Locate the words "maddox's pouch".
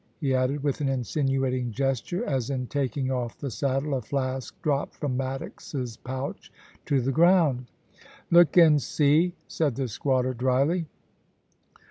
5.15-6.51